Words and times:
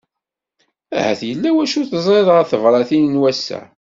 Ahat 0.97 1.21
yella 1.29 1.49
wacu 1.55 1.81
teẓriḍ 1.89 2.27
ɣef 2.31 2.47
tebratin 2.49 3.05
n 3.13 3.19
wassa. 3.21 3.59